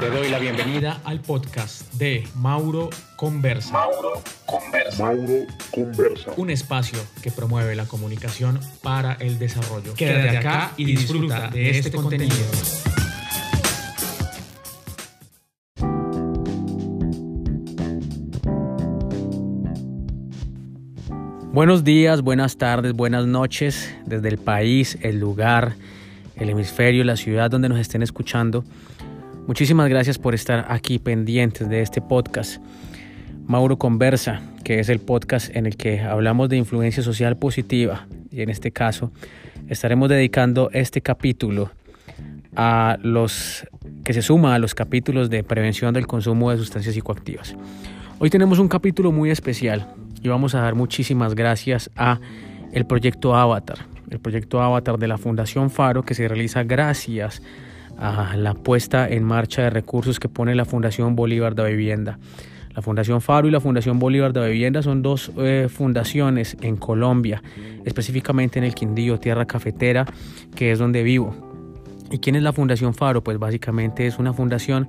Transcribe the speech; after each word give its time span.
Te 0.00 0.10
doy 0.10 0.28
la 0.28 0.38
bienvenida 0.38 1.00
al 1.04 1.20
podcast 1.20 1.90
de 1.94 2.28
Mauro 2.34 2.90
Conversa. 3.16 3.72
Mauro 3.72 4.22
Conversa. 4.44 5.02
Mauro 5.02 5.46
Conversa. 5.70 6.32
Un 6.36 6.50
espacio 6.50 6.98
que 7.22 7.30
promueve 7.30 7.74
la 7.74 7.86
comunicación 7.86 8.60
para 8.82 9.14
el 9.14 9.38
desarrollo. 9.38 9.94
Quédate 9.94 10.36
acá 10.36 10.72
y 10.76 10.84
disfruta 10.84 11.48
de 11.48 11.70
este 11.70 11.90
contenido. 11.90 12.34
Buenos 21.52 21.84
días, 21.84 22.20
buenas 22.20 22.58
tardes, 22.58 22.92
buenas 22.92 23.26
noches 23.26 23.94
desde 24.04 24.28
el 24.28 24.36
país, 24.36 24.98
el 25.00 25.18
lugar, 25.18 25.76
el 26.36 26.50
hemisferio, 26.50 27.02
la 27.02 27.16
ciudad 27.16 27.50
donde 27.50 27.70
nos 27.70 27.78
estén 27.78 28.02
escuchando. 28.02 28.62
Muchísimas 29.46 29.88
gracias 29.88 30.18
por 30.18 30.34
estar 30.34 30.66
aquí 30.68 30.98
pendientes 30.98 31.68
de 31.68 31.80
este 31.80 32.00
podcast. 32.00 32.60
Mauro 33.46 33.78
Conversa, 33.78 34.40
que 34.64 34.80
es 34.80 34.88
el 34.88 34.98
podcast 34.98 35.54
en 35.54 35.66
el 35.66 35.76
que 35.76 36.00
hablamos 36.00 36.48
de 36.48 36.56
influencia 36.56 37.00
social 37.00 37.36
positiva 37.36 38.08
y 38.32 38.42
en 38.42 38.50
este 38.50 38.72
caso 38.72 39.12
estaremos 39.68 40.08
dedicando 40.08 40.68
este 40.72 41.00
capítulo 41.00 41.70
a 42.56 42.98
los 43.02 43.64
que 44.02 44.14
se 44.14 44.22
suma 44.22 44.56
a 44.56 44.58
los 44.58 44.74
capítulos 44.74 45.30
de 45.30 45.44
prevención 45.44 45.94
del 45.94 46.08
consumo 46.08 46.50
de 46.50 46.56
sustancias 46.56 46.96
psicoactivas. 46.96 47.54
Hoy 48.18 48.30
tenemos 48.30 48.58
un 48.58 48.66
capítulo 48.66 49.12
muy 49.12 49.30
especial 49.30 49.86
y 50.22 50.28
vamos 50.28 50.56
a 50.56 50.60
dar 50.60 50.74
muchísimas 50.74 51.36
gracias 51.36 51.88
a 51.94 52.18
el 52.72 52.84
proyecto 52.84 53.36
Avatar, 53.36 53.78
el 54.10 54.18
proyecto 54.18 54.60
Avatar 54.60 54.98
de 54.98 55.06
la 55.06 55.18
Fundación 55.18 55.70
Faro 55.70 56.02
que 56.02 56.14
se 56.14 56.26
realiza 56.26 56.64
gracias 56.64 57.42
a 57.42 57.65
la 57.98 58.54
puesta 58.54 59.08
en 59.08 59.24
marcha 59.24 59.62
de 59.62 59.70
recursos 59.70 60.20
que 60.20 60.28
pone 60.28 60.54
la 60.54 60.64
Fundación 60.64 61.16
Bolívar 61.16 61.54
de 61.54 61.70
Vivienda. 61.70 62.18
La 62.74 62.82
Fundación 62.82 63.22
Faro 63.22 63.48
y 63.48 63.50
la 63.50 63.60
Fundación 63.60 63.98
Bolívar 63.98 64.34
de 64.34 64.50
Vivienda 64.50 64.82
son 64.82 65.00
dos 65.00 65.32
eh, 65.38 65.68
fundaciones 65.70 66.58
en 66.60 66.76
Colombia, 66.76 67.42
específicamente 67.86 68.58
en 68.58 68.66
el 68.66 68.74
Quindío, 68.74 69.18
tierra 69.18 69.46
cafetera, 69.46 70.04
que 70.54 70.72
es 70.72 70.78
donde 70.78 71.02
vivo. 71.02 71.34
¿Y 72.10 72.18
quién 72.18 72.36
es 72.36 72.42
la 72.42 72.52
Fundación 72.52 72.92
Faro? 72.92 73.24
Pues 73.24 73.38
básicamente 73.38 74.06
es 74.06 74.18
una 74.18 74.34
fundación 74.34 74.88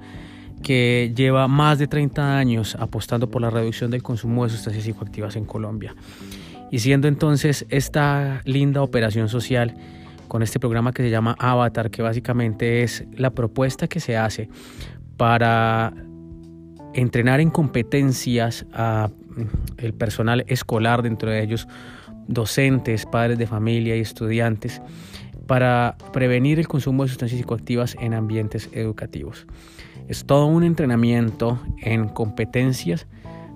que 0.62 1.14
lleva 1.16 1.48
más 1.48 1.80
de 1.80 1.88
30 1.88 2.38
años 2.38 2.76
apostando 2.76 3.30
por 3.30 3.42
la 3.42 3.50
reducción 3.50 3.90
del 3.90 4.03
consumo 4.03 4.44
de 4.44 4.50
sustancias 4.50 4.84
psicoactivas 4.84 5.38
en 5.38 5.46
Colombia. 5.46 5.96
Y 6.72 6.80
siendo 6.80 7.08
entonces 7.08 7.66
esta 7.70 8.42
linda 8.44 8.81
operación 8.81 9.30
social 9.30 9.76
con 10.28 10.44
este 10.44 10.59
programa 10.59 10.92
que 10.92 11.03
se 11.03 11.09
llama 11.09 11.36
Avatar, 11.39 11.89
que 11.89 12.02
básicamente 12.02 12.83
es 12.83 13.06
la 13.14 13.31
propuesta 13.31 13.88
que 13.88 14.00
se 14.00 14.17
hace 14.17 14.50
para 15.17 15.94
entrenar 16.94 17.39
en 17.39 17.50
competencias 17.50 18.66
a 18.73 19.09
mm, 19.09 19.42
el 19.78 19.94
personal 19.94 20.44
escolar, 20.47 21.02
dentro 21.02 21.30
de 21.30 21.44
ellos 21.44 21.67
docentes, 22.28 23.06
padres 23.06 23.38
de 23.38 23.47
familia 23.47 23.95
y 23.95 24.02
estudiantes, 24.02 24.81
para 25.47 25.95
prevenir 26.11 26.59
el 26.59 26.67
consumo 26.67 27.03
de 27.03 27.09
sustancias 27.09 27.39
psicoactivas 27.39 27.95
en 28.00 28.14
ambientes 28.14 28.69
educativos. 28.73 29.47
Es 30.08 30.25
todo 30.25 30.45
un 30.45 30.64
entrenamiento 30.64 31.59
en 31.81 32.09
competencias 32.09 33.08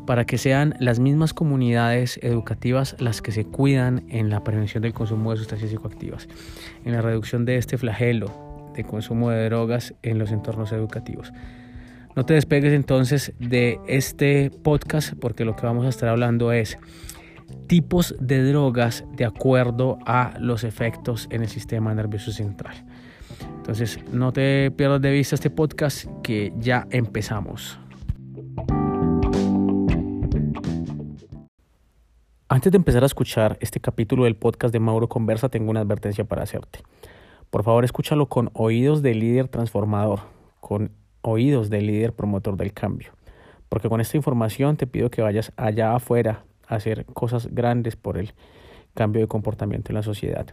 para 0.06 0.26
que 0.26 0.38
sean 0.38 0.76
las 0.80 1.00
mismas 1.00 1.34
comunidades 1.34 2.20
educativas 2.24 2.96
las 3.00 3.22
que 3.22 3.32
se 3.32 3.46
cuidan 3.46 4.04
en 4.10 4.30
la 4.30 4.44
prevención 4.44 4.84
del 4.84 4.94
consumo 4.94 5.32
de 5.32 5.38
sustancias 5.38 5.70
psicoactivas, 5.70 6.28
en 6.86 6.94
la 6.94 7.02
reducción 7.02 7.46
de 7.46 7.58
este 7.58 7.78
flagelo 7.78 8.32
de 8.76 8.84
consumo 8.84 9.30
de 9.30 9.46
drogas 9.46 9.94
en 10.02 10.18
los 10.18 10.32
entornos 10.32 10.72
educativos. 10.72 11.34
No 12.16 12.26
te 12.26 12.34
despegues 12.34 12.74
entonces 12.74 13.34
de 13.40 13.80
este 13.88 14.52
podcast 14.64 15.14
porque 15.20 15.46
lo 15.46 15.56
que 15.56 15.66
vamos 15.66 15.86
a 15.86 15.90
estar 15.90 16.10
hablando 16.10 16.52
es 16.52 16.78
tipos 17.68 18.16
de 18.20 18.44
drogas 18.44 19.06
de 19.16 19.26
acuerdo 19.26 19.98
a 20.06 20.34
los 20.40 20.64
efectos 20.64 21.28
en 21.32 21.42
el 21.42 21.48
sistema 21.48 21.94
nervioso 21.94 22.32
central. 22.32 22.86
Entonces, 23.58 24.00
no 24.12 24.34
te 24.34 24.72
pierdas 24.72 25.02
de 25.02 25.12
vista 25.12 25.36
este 25.36 25.50
podcast 25.50 26.06
que 26.24 26.54
ya 26.58 26.88
empezamos. 26.92 27.80
Antes 32.54 32.70
de 32.74 32.76
empezar 32.76 33.02
a 33.04 33.06
escuchar 33.06 33.58
este 33.62 33.80
capítulo 33.80 34.26
del 34.26 34.36
podcast 34.36 34.74
de 34.74 34.82
Mauro 34.82 35.08
Conversa, 35.08 35.48
tengo 35.48 35.72
una 35.72 35.80
advertencia 35.80 36.26
para 36.26 36.44
hacerte. 36.44 36.80
Por 37.50 37.64
favor, 37.64 37.86
escúchalo 37.86 38.26
con 38.26 38.50
oídos 38.52 39.02
de 39.02 39.16
líder 39.16 39.48
transformador, 39.48 40.20
con 40.60 40.92
oídos 41.22 41.70
de 41.70 41.80
líder 41.80 42.12
promotor 42.12 42.58
del 42.58 42.74
cambio. 42.74 43.14
Porque 43.70 43.88
con 43.88 44.02
esta 44.02 44.18
información 44.18 44.76
te 44.76 44.86
pido 44.86 45.10
que 45.10 45.22
vayas 45.22 45.54
allá 45.56 45.96
afuera 45.96 46.44
a 46.68 46.76
hacer 46.76 47.06
cosas 47.06 47.48
grandes 47.56 47.96
por 47.96 48.18
el 48.18 48.34
cambio 48.96 49.22
de 49.22 49.30
comportamiento 49.30 49.94
en 49.94 49.96
la 49.96 50.04
sociedad. 50.04 50.48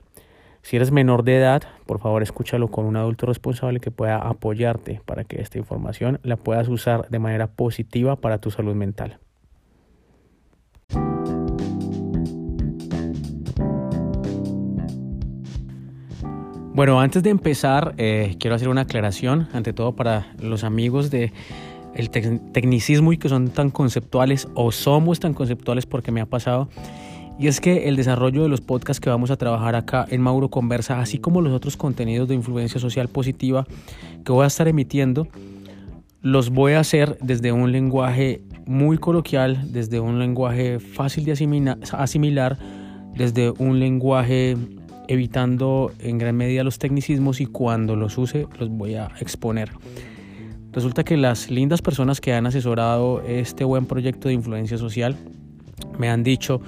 Si 0.63 0.77
eres 0.77 0.93
menor 0.93 1.25
de 1.25 1.39
edad, 1.39 1.65
por 1.85 1.99
favor 1.99 2.23
escúchalo 2.23 2.69
con 2.69 2.85
un 2.85 2.97
adulto 2.97 3.27
responsable 3.27 3.81
que 3.81 3.91
pueda 3.91 4.19
apoyarte 4.19 5.03
para 5.05 5.25
que 5.25 5.41
esta 5.41 5.59
información 5.59 6.21
la 6.23 6.37
puedas 6.37 6.69
usar 6.69 7.09
de 7.09 7.19
manera 7.19 7.49
positiva 7.49 8.15
para 8.15 8.39
tu 8.39 8.53
salud 8.53 8.77
mental. 8.77 9.19
Bueno, 16.79 17.01
antes 17.01 17.25
de 17.25 17.31
empezar, 17.31 17.97
eh, 17.99 18.37
quiero 18.39 18.55
hacer 18.55 18.69
una 18.69 18.83
aclaración, 18.83 19.49
ante 19.53 19.73
todo 19.73 19.97
para 19.97 20.29
los 20.41 20.63
amigos 20.63 21.11
de 21.11 21.33
el 21.97 22.09
tecnicismo 22.09 23.13
y 23.13 23.19
que 23.19 23.29
son 23.29 23.49
tan 23.49 23.71
conceptuales 23.71 24.47
o 24.55 24.71
somos 24.71 25.19
tan 25.19 25.35
conceptuales 25.35 25.87
porque 25.87 26.13
me 26.13 26.21
ha 26.21 26.27
pasado. 26.27 26.69
Y 27.37 27.49
es 27.49 27.61
que 27.61 27.89
el 27.89 27.97
desarrollo 27.97 28.45
de 28.45 28.49
los 28.49 28.61
podcasts 28.61 29.01
que 29.01 29.11
vamos 29.11 29.33
a 29.33 29.37
trabajar 29.37 29.75
acá 29.75 30.07
en 30.09 30.21
Mauro 30.21 30.51
Conversa, 30.51 31.01
así 31.01 31.19
como 31.19 31.41
los 31.41 31.53
otros 31.53 31.77
contenidos 31.77 32.29
de 32.29 32.37
influencia 32.37 32.81
social 32.81 33.09
positiva 33.09 33.67
que 34.25 34.31
voy 34.31 34.45
a 34.45 34.47
estar 34.47 34.69
emitiendo, 34.69 35.27
los 36.23 36.51
voy 36.51 36.75
a 36.75 36.79
hacer 36.79 37.19
desde 37.21 37.51
un 37.51 37.73
lenguaje 37.73 38.43
muy 38.67 38.99
coloquial, 38.99 39.73
desde 39.73 39.99
un 39.99 40.21
lenguaje 40.21 40.79
fácil 40.79 41.25
de 41.25 41.33
asimilar, 41.33 42.59
desde 43.17 43.51
un 43.51 43.81
lenguaje 43.81 44.57
evitando 45.09 45.93
en 45.99 46.19
gran 46.19 46.37
medida 46.37 46.63
los 46.63 46.79
tecnicismos 46.79 47.41
y 47.41 47.47
cuando 47.47 47.97
los 47.97 48.17
use 48.19 48.47
los 48.59 48.69
voy 48.69 48.95
a 48.95 49.09
exponer. 49.21 49.71
Resulta 50.73 51.03
que 51.03 51.17
las 51.17 51.51
lindas 51.51 51.83
personas 51.83 52.21
que 52.21 52.35
han 52.35 52.47
asesorado 52.47 53.23
este 53.23 53.65
buen 53.65 53.87
proyecto 53.87 54.29
de 54.29 54.35
influencia 54.35 54.79
social 54.79 55.17
me 55.99 56.09
han 56.09 56.23
dicho 56.23 56.61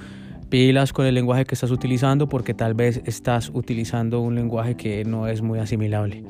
pilas 0.49 0.91
con 0.91 1.05
el 1.05 1.15
lenguaje 1.15 1.45
que 1.45 1.55
estás 1.55 1.71
utilizando 1.71 2.27
porque 2.27 2.53
tal 2.53 2.73
vez 2.73 3.01
estás 3.05 3.51
utilizando 3.53 4.19
un 4.19 4.35
lenguaje 4.35 4.75
que 4.75 5.05
no 5.05 5.27
es 5.27 5.41
muy 5.41 5.59
asimilable. 5.59 6.23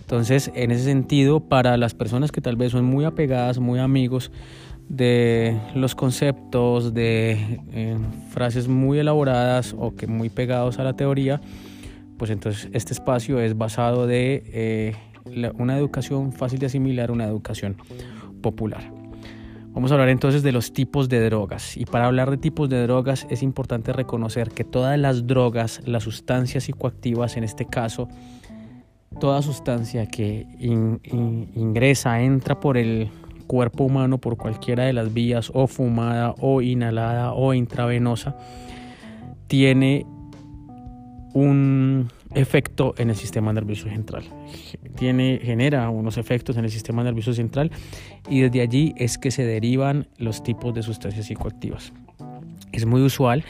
Entonces, 0.00 0.50
en 0.54 0.70
ese 0.70 0.84
sentido, 0.84 1.40
para 1.40 1.76
las 1.76 1.92
personas 1.92 2.32
que 2.32 2.40
tal 2.40 2.56
vez 2.56 2.72
son 2.72 2.84
muy 2.84 3.04
apegadas, 3.04 3.58
muy 3.58 3.78
amigos, 3.78 4.30
de 4.88 5.60
los 5.74 5.94
conceptos, 5.94 6.94
de 6.94 7.60
eh, 7.72 7.98
frases 8.30 8.68
muy 8.68 8.98
elaboradas 8.98 9.74
o 9.78 9.94
que 9.94 10.06
muy 10.06 10.30
pegados 10.30 10.78
a 10.78 10.84
la 10.84 10.94
teoría, 10.94 11.40
pues 12.16 12.30
entonces 12.30 12.68
este 12.72 12.92
espacio 12.92 13.40
es 13.40 13.56
basado 13.56 14.06
de 14.06 14.42
eh, 14.46 14.96
una 15.58 15.76
educación 15.76 16.32
fácil 16.32 16.58
de 16.58 16.66
asimilar, 16.66 17.10
una 17.10 17.24
educación 17.24 17.76
popular. 18.42 18.90
Vamos 19.72 19.92
a 19.92 19.94
hablar 19.94 20.08
entonces 20.08 20.42
de 20.42 20.50
los 20.50 20.72
tipos 20.72 21.08
de 21.08 21.24
drogas. 21.24 21.76
Y 21.76 21.84
para 21.84 22.06
hablar 22.06 22.30
de 22.30 22.38
tipos 22.38 22.68
de 22.68 22.82
drogas 22.82 23.26
es 23.30 23.42
importante 23.42 23.92
reconocer 23.92 24.50
que 24.50 24.64
todas 24.64 24.98
las 24.98 25.26
drogas, 25.26 25.82
las 25.84 26.02
sustancias 26.02 26.64
psicoactivas 26.64 27.36
en 27.36 27.44
este 27.44 27.66
caso, 27.66 28.08
toda 29.20 29.42
sustancia 29.42 30.06
que 30.06 30.46
ingresa, 31.54 32.20
entra 32.22 32.58
por 32.58 32.76
el 32.76 33.10
cuerpo 33.48 33.82
humano 33.82 34.18
por 34.18 34.36
cualquiera 34.36 34.84
de 34.84 34.92
las 34.92 35.12
vías, 35.12 35.50
o 35.52 35.66
fumada, 35.66 36.36
o 36.38 36.62
inhalada, 36.62 37.32
o 37.32 37.52
intravenosa, 37.52 38.36
tiene 39.48 40.06
un 41.34 42.08
efecto 42.34 42.94
en 42.98 43.10
el 43.10 43.16
sistema 43.16 43.52
nervioso 43.52 43.88
central. 43.88 44.24
Tiene, 44.96 45.40
genera 45.42 45.88
unos 45.90 46.18
efectos 46.18 46.56
en 46.56 46.64
el 46.64 46.70
sistema 46.70 47.02
nervioso 47.02 47.32
central 47.32 47.70
y 48.28 48.40
desde 48.40 48.60
allí 48.60 48.94
es 48.96 49.18
que 49.18 49.30
se 49.30 49.44
derivan 49.44 50.06
los 50.18 50.42
tipos 50.42 50.74
de 50.74 50.82
sustancias 50.82 51.26
psicoactivas. 51.26 51.92
Es 52.72 52.86
muy 52.86 53.00
usual 53.02 53.44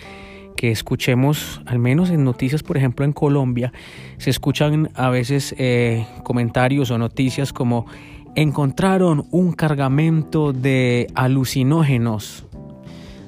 que 0.56 0.70
escuchemos, 0.72 1.60
al 1.66 1.78
menos 1.78 2.10
en 2.10 2.24
noticias, 2.24 2.64
por 2.64 2.76
ejemplo 2.76 3.04
en 3.04 3.12
Colombia, 3.12 3.72
se 4.16 4.30
escuchan 4.30 4.90
a 4.94 5.08
veces 5.08 5.54
eh, 5.56 6.04
comentarios 6.24 6.90
o 6.90 6.98
noticias 6.98 7.52
como 7.52 7.86
encontraron 8.40 9.26
un 9.32 9.50
cargamento 9.52 10.52
de 10.52 11.08
alucinógenos, 11.16 12.46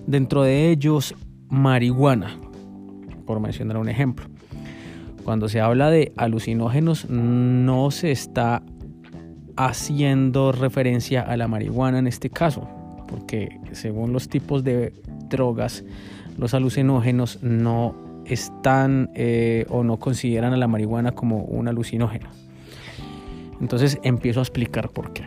dentro 0.06 0.44
de 0.44 0.70
ellos 0.70 1.16
marihuana, 1.48 2.38
por 3.26 3.40
mencionar 3.40 3.76
un 3.78 3.88
ejemplo. 3.88 4.26
Cuando 5.24 5.48
se 5.48 5.60
habla 5.60 5.90
de 5.90 6.12
alucinógenos 6.16 7.10
no 7.10 7.90
se 7.90 8.12
está 8.12 8.62
haciendo 9.56 10.52
referencia 10.52 11.22
a 11.22 11.36
la 11.36 11.48
marihuana 11.48 11.98
en 11.98 12.06
este 12.06 12.30
caso, 12.30 12.68
porque 13.08 13.58
según 13.72 14.12
los 14.12 14.28
tipos 14.28 14.62
de 14.62 14.92
drogas, 15.28 15.82
los 16.38 16.54
alucinógenos 16.54 17.42
no 17.42 17.96
están 18.26 19.10
eh, 19.16 19.66
o 19.70 19.82
no 19.82 19.98
consideran 19.98 20.52
a 20.52 20.56
la 20.56 20.68
marihuana 20.68 21.10
como 21.10 21.38
un 21.38 21.66
alucinógeno. 21.66 22.28
Entonces 23.60 23.98
empiezo 24.02 24.40
a 24.40 24.42
explicar 24.42 24.88
por 24.90 25.12
qué. 25.12 25.24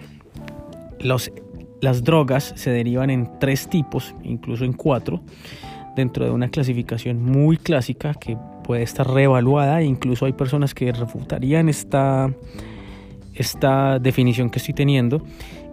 Las 1.00 2.04
drogas 2.04 2.54
se 2.56 2.72
derivan 2.72 3.10
en 3.10 3.30
tres 3.40 3.70
tipos, 3.70 4.16
incluso 4.24 4.64
en 4.66 4.74
cuatro, 4.74 5.22
dentro 5.96 6.26
de 6.26 6.32
una 6.32 6.50
clasificación 6.50 7.22
muy 7.22 7.58
clásica 7.58 8.14
que 8.14 8.38
puede 8.64 8.84
estar 8.84 9.08
reevaluada 9.08 9.82
e 9.82 9.86
incluso 9.86 10.26
hay 10.26 10.34
personas 10.34 10.74
que 10.74 10.92
refutarían 10.92 11.70
esta, 11.70 12.34
esta 13.36 14.00
definición 14.00 14.50
que 14.50 14.60
estoy 14.60 14.74
teniendo 14.74 15.24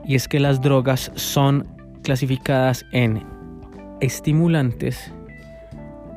y 0.04 0.16
es 0.16 0.28
que 0.28 0.40
las 0.40 0.60
drogas 0.60 1.12
son 1.14 1.66
clasificadas 2.02 2.84
en 2.92 3.22
estimulantes, 4.00 5.12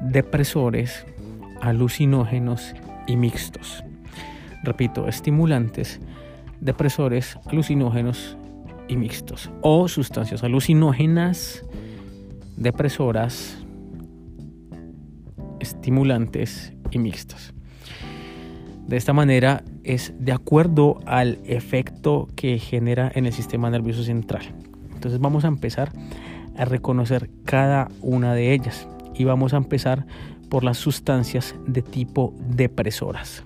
depresores, 0.02 1.06
alucinógenos 1.62 2.74
y 3.08 3.16
mixtos. 3.16 3.84
Repito, 4.64 5.08
estimulantes, 5.08 6.00
depresores, 6.64 7.38
alucinógenos 7.46 8.38
y 8.88 8.98
mixtos. 8.98 9.52
O 9.62 9.88
sustancias 9.88 10.44
alucinógenas, 10.44 11.64
depresoras, 12.58 13.58
estimulantes 15.60 16.74
y 16.92 17.00
mixtos. 17.00 17.54
De 18.88 18.98
esta 18.98 19.14
manera 19.14 19.64
es 19.84 20.14
de 20.20 20.34
acuerdo 20.34 21.00
al 21.06 21.40
efecto 21.46 22.28
que 22.36 22.60
genera 22.60 23.12
en 23.16 23.26
el 23.26 23.34
sistema 23.34 23.70
nervioso 23.70 24.04
central. 24.04 24.44
Entonces 24.94 25.20
vamos 25.20 25.46
a 25.46 25.48
empezar 25.48 25.92
a 26.58 26.66
reconocer 26.66 27.30
cada 27.46 27.90
una 28.02 28.34
de 28.34 28.54
ellas 28.54 28.88
y 29.16 29.24
vamos 29.24 29.54
a 29.54 29.58
empezar 29.58 30.06
por 30.50 30.64
las 30.64 30.78
sustancias 30.78 31.56
de 31.66 31.82
tipo 31.82 32.34
depresoras. 32.50 33.44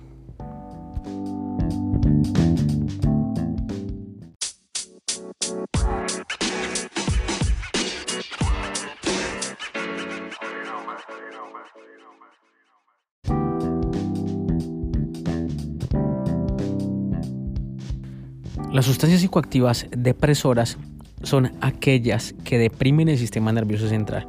Sustancias 18.88 19.20
psicoactivas 19.20 19.86
depresoras 19.90 20.78
son 21.22 21.52
aquellas 21.60 22.34
que 22.44 22.58
deprimen 22.58 23.08
el 23.08 23.18
sistema 23.18 23.52
nervioso 23.52 23.88
central. 23.88 24.26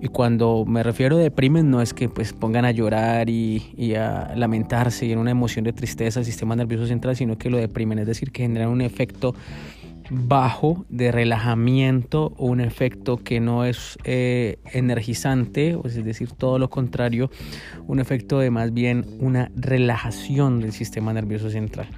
Y 0.00 0.06
cuando 0.06 0.64
me 0.64 0.84
refiero 0.84 1.16
a 1.16 1.18
deprimen 1.18 1.70
no 1.70 1.82
es 1.82 1.92
que 1.92 2.08
pues 2.08 2.32
pongan 2.32 2.64
a 2.64 2.70
llorar 2.70 3.28
y, 3.28 3.94
a 3.96 4.32
lamentarse 4.36 5.06
y 5.06 5.12
en 5.12 5.18
una 5.18 5.32
emoción 5.32 5.64
de 5.64 5.72
tristeza 5.72 6.20
el 6.20 6.26
sistema 6.26 6.54
nervioso 6.54 6.86
central, 6.86 7.16
sino 7.16 7.36
que 7.36 7.50
lo 7.50 7.56
deprimen, 7.56 7.98
es 7.98 8.06
decir, 8.06 8.30
que 8.30 8.42
generan 8.42 8.68
un 8.68 8.80
efecto 8.80 9.34
bajo 10.10 10.86
de 10.88 11.10
relajamiento 11.10 12.32
o 12.36 12.46
un 12.46 12.60
efecto 12.60 13.16
que 13.16 13.40
no 13.40 13.64
es 13.64 13.98
eh, 14.04 14.58
energizante, 14.72 15.76
es 15.84 16.04
decir, 16.04 16.30
todo 16.30 16.60
lo 16.60 16.70
contrario, 16.70 17.30
un 17.88 17.98
efecto 17.98 18.38
de 18.38 18.50
más 18.50 18.72
bien 18.72 19.04
una 19.18 19.50
relajación 19.56 20.60
del 20.60 20.72
sistema 20.72 21.12
nervioso 21.12 21.50
central 21.50 21.88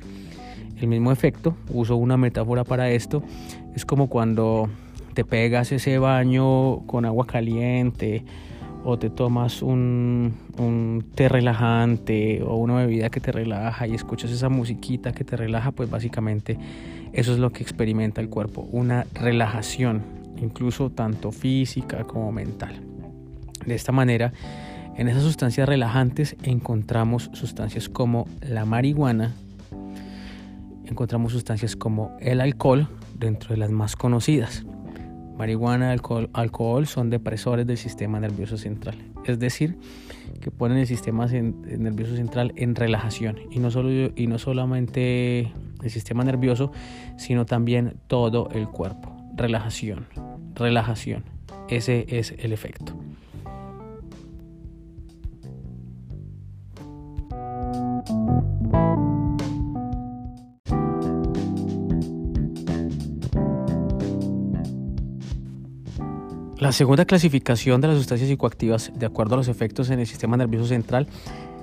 el 0.80 0.88
mismo 0.88 1.12
efecto, 1.12 1.54
uso 1.68 1.96
una 1.96 2.16
metáfora 2.16 2.64
para 2.64 2.90
esto, 2.90 3.22
es 3.74 3.84
como 3.84 4.08
cuando 4.08 4.68
te 5.14 5.24
pegas 5.24 5.72
ese 5.72 5.98
baño 5.98 6.80
con 6.86 7.04
agua 7.04 7.26
caliente 7.26 8.24
o 8.84 8.98
te 8.98 9.10
tomas 9.10 9.62
un, 9.62 10.34
té 11.14 11.28
relajante 11.28 12.42
o 12.42 12.56
una 12.56 12.76
bebida 12.76 13.10
que 13.10 13.20
te 13.20 13.32
relaja 13.32 13.86
y 13.86 13.94
escuchas 13.94 14.30
esa 14.30 14.48
musiquita 14.48 15.12
que 15.12 15.24
te 15.24 15.36
relaja, 15.36 15.72
pues 15.72 15.90
básicamente 15.90 16.58
eso 17.12 17.32
es 17.32 17.38
lo 17.38 17.50
que 17.50 17.62
experimenta 17.62 18.20
el 18.20 18.28
cuerpo, 18.28 18.66
una 18.72 19.06
relajación, 19.14 20.02
incluso 20.40 20.90
tanto 20.90 21.32
física 21.32 22.04
como 22.04 22.32
mental. 22.32 22.80
De 23.66 23.74
esta 23.74 23.92
manera, 23.92 24.32
en 24.96 25.08
esas 25.08 25.22
sustancias 25.22 25.68
relajantes 25.68 26.36
encontramos 26.42 27.30
sustancias 27.32 27.88
como 27.88 28.26
la 28.40 28.64
marihuana, 28.64 29.34
encontramos 30.90 31.32
sustancias 31.32 31.76
como 31.76 32.16
el 32.20 32.40
alcohol, 32.40 32.88
dentro 33.18 33.50
de 33.50 33.56
las 33.56 33.70
más 33.70 33.96
conocidas. 33.96 34.64
Marihuana, 35.36 35.92
alcohol, 35.92 36.28
alcohol 36.34 36.86
son 36.86 37.08
depresores 37.08 37.66
del 37.66 37.78
sistema 37.78 38.20
nervioso 38.20 38.58
central, 38.58 38.98
es 39.24 39.38
decir, 39.38 39.78
que 40.40 40.50
ponen 40.50 40.78
el 40.78 40.86
sistema 40.86 41.26
nervioso 41.26 42.14
central 42.14 42.52
en 42.56 42.74
relajación 42.74 43.38
y 43.50 43.58
no, 43.58 43.70
solo, 43.70 44.12
y 44.14 44.26
no 44.26 44.38
solamente 44.38 45.50
el 45.82 45.90
sistema 45.90 46.24
nervioso, 46.24 46.72
sino 47.16 47.46
también 47.46 47.94
todo 48.06 48.50
el 48.52 48.68
cuerpo. 48.68 49.16
Relajación, 49.34 50.06
relajación, 50.54 51.24
ese 51.68 52.04
es 52.08 52.34
el 52.38 52.52
efecto. 52.52 52.94
La 66.70 66.74
segunda 66.74 67.04
clasificación 67.04 67.80
de 67.80 67.88
las 67.88 67.96
sustancias 67.96 68.28
psicoactivas, 68.30 68.92
de 68.94 69.04
acuerdo 69.04 69.34
a 69.34 69.38
los 69.38 69.48
efectos 69.48 69.90
en 69.90 69.98
el 69.98 70.06
sistema 70.06 70.36
nervioso 70.36 70.68
central, 70.68 71.08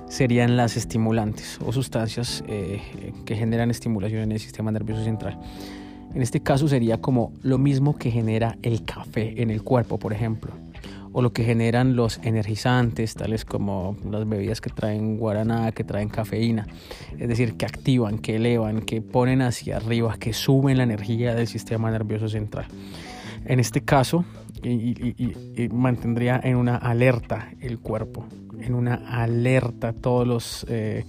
serían 0.06 0.58
las 0.58 0.76
estimulantes 0.76 1.58
o 1.64 1.72
sustancias 1.72 2.44
eh, 2.46 2.82
que 3.24 3.34
generan 3.34 3.70
estimulación 3.70 4.20
en 4.20 4.32
el 4.32 4.38
sistema 4.38 4.70
nervioso 4.70 5.02
central. 5.02 5.40
En 6.14 6.20
este 6.20 6.40
caso 6.40 6.68
sería 6.68 7.00
como 7.00 7.32
lo 7.42 7.56
mismo 7.56 7.96
que 7.96 8.10
genera 8.10 8.58
el 8.62 8.84
café 8.84 9.40
en 9.40 9.50
el 9.50 9.62
cuerpo, 9.62 9.98
por 9.98 10.12
ejemplo, 10.12 10.52
o 11.12 11.22
lo 11.22 11.32
que 11.32 11.42
generan 11.42 11.96
los 11.96 12.18
energizantes, 12.18 13.14
tales 13.14 13.46
como 13.46 13.96
las 14.10 14.28
bebidas 14.28 14.60
que 14.60 14.68
traen 14.68 15.16
guaraná, 15.16 15.72
que 15.72 15.84
traen 15.84 16.10
cafeína, 16.10 16.66
es 17.18 17.28
decir, 17.28 17.54
que 17.54 17.64
activan, 17.64 18.18
que 18.18 18.36
elevan, 18.36 18.82
que 18.82 19.00
ponen 19.00 19.40
hacia 19.40 19.78
arriba, 19.78 20.18
que 20.20 20.34
suben 20.34 20.76
la 20.76 20.82
energía 20.82 21.34
del 21.34 21.46
sistema 21.46 21.90
nervioso 21.90 22.28
central. 22.28 22.66
En 23.46 23.58
este 23.58 23.80
caso, 23.80 24.26
y, 24.62 25.68
mantendría 25.72 26.40
en 26.42 26.56
una 26.56 26.76
alerta 26.76 27.50
el 27.60 27.78
cuerpo, 27.78 28.26
en 28.60 28.74
una 28.74 28.94
alerta 28.94 29.92
todos 29.92 30.26
los 30.26 30.66
eh, 30.68 31.04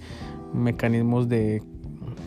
mecanismos 0.52 1.28
de 1.28 1.62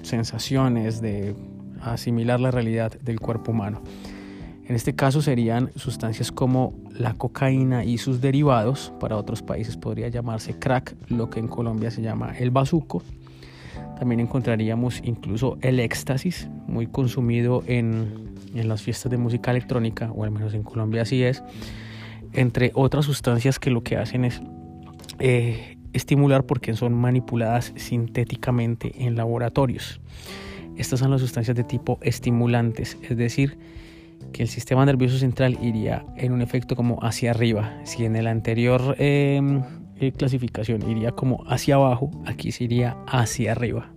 sensaciones, 0.01 1.01
de 1.01 1.35
asimilar 1.81 2.39
la 2.39 2.51
realidad 2.51 2.93
del 3.01 3.19
cuerpo 3.19 3.51
humano. 3.51 3.81
En 4.65 4.75
este 4.75 4.95
caso 4.95 5.21
serían 5.21 5.71
sustancias 5.75 6.31
como 6.31 6.73
la 6.97 7.15
cocaína 7.15 7.83
y 7.83 7.97
sus 7.97 8.21
derivados, 8.21 8.93
para 8.99 9.17
otros 9.17 9.41
países 9.41 9.75
podría 9.75 10.07
llamarse 10.07 10.57
crack, 10.57 10.95
lo 11.09 11.29
que 11.29 11.39
en 11.39 11.47
Colombia 11.47 11.91
se 11.91 12.01
llama 12.01 12.37
el 12.37 12.49
bazuco. 12.49 13.03
También 13.99 14.21
encontraríamos 14.21 15.01
incluso 15.03 15.57
el 15.61 15.79
éxtasis, 15.79 16.49
muy 16.67 16.87
consumido 16.87 17.63
en 17.67 18.32
en 18.55 18.67
las 18.67 18.81
fiestas 18.81 19.11
de 19.11 19.17
música 19.17 19.51
electrónica, 19.51 20.11
o 20.11 20.23
al 20.23 20.31
menos 20.31 20.53
en 20.53 20.63
Colombia 20.63 21.03
así 21.03 21.23
es, 21.23 21.43
entre 22.33 22.71
otras 22.73 23.05
sustancias 23.05 23.59
que 23.59 23.69
lo 23.69 23.83
que 23.83 23.97
hacen 23.97 24.25
es 24.25 24.41
eh, 25.19 25.77
estimular 25.93 26.45
porque 26.45 26.73
son 26.75 26.93
manipuladas 26.93 27.73
sintéticamente 27.75 29.05
en 29.05 29.15
laboratorios. 29.15 30.01
Estas 30.75 30.99
son 30.99 31.11
las 31.11 31.21
sustancias 31.21 31.55
de 31.55 31.63
tipo 31.63 31.99
estimulantes, 32.01 32.97
es 33.03 33.15
decir, 33.15 33.57
que 34.31 34.41
el 34.41 34.49
sistema 34.49 34.85
nervioso 34.85 35.17
central 35.17 35.57
iría 35.61 36.05
en 36.17 36.31
un 36.31 36.41
efecto 36.41 36.75
como 36.75 36.97
hacia 37.03 37.31
arriba. 37.31 37.73
Si 37.83 38.05
en 38.05 38.15
el 38.15 38.25
anterior 38.25 38.95
em, 38.97 39.61
eh, 39.99 40.11
clasificación 40.11 40.89
iría 40.89 41.11
como 41.11 41.43
hacia 41.47 41.75
abajo, 41.75 42.09
aquí 42.25 42.51
se 42.51 42.63
iría 42.63 42.97
hacia 43.05 43.51
arriba. 43.51 43.92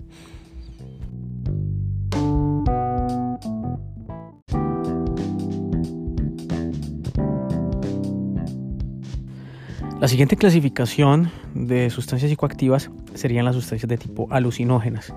La 10.07 10.11
siguiente 10.11 10.37
clasificación 10.37 11.33
de 11.53 11.91
sustancias 11.91 12.31
psicoactivas 12.31 12.93
serían 13.15 13.45
las 13.45 13.57
sustancias 13.57 13.89
de 13.89 13.99
tipo 13.99 14.29
alucinógenas, 14.31 15.13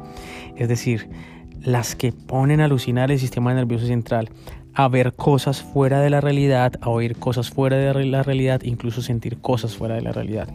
es 0.58 0.67
decir, 0.67 1.08
las 1.62 1.96
que 1.96 2.12
ponen 2.12 2.60
a 2.60 2.65
alucinar 2.65 3.12
el 3.12 3.19
sistema 3.19 3.53
nervioso 3.53 3.86
central, 3.86 4.31
a 4.74 4.88
ver 4.88 5.13
cosas 5.13 5.62
fuera 5.62 6.01
de 6.01 6.10
la 6.10 6.22
realidad, 6.22 6.74
a 6.81 6.89
oír 6.89 7.17
cosas 7.17 7.51
fuera 7.51 7.77
de 7.77 8.03
la 8.05 8.24
realidad, 8.24 8.62
incluso 8.63 9.03
sentir 9.03 9.38
cosas 9.38 9.75
fuera 9.75 9.93
de 9.93 10.01
la 10.01 10.12
realidad. 10.12 10.48